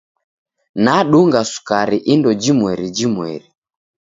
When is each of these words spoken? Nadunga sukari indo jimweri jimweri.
Nadunga 0.83 1.39
sukari 1.51 1.97
indo 2.13 2.31
jimweri 2.41 2.85
jimweri. 2.97 3.47